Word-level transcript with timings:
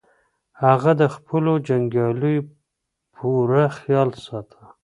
هغه 0.63 0.91
د 1.01 1.03
خپلو 1.15 1.51
جنګیالیو 1.67 2.47
پوره 3.15 3.63
خیال 3.77 4.09
ساته. 4.25 4.61